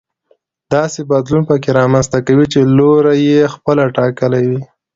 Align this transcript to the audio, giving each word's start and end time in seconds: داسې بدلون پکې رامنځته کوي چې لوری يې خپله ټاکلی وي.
داسې 0.73 0.99
بدلون 1.11 1.43
پکې 1.49 1.69
رامنځته 1.79 2.19
کوي 2.27 2.45
چې 2.53 2.59
لوری 2.77 3.17
يې 3.31 3.41
خپله 3.55 3.83
ټاکلی 3.97 4.43
وي. 4.49 4.61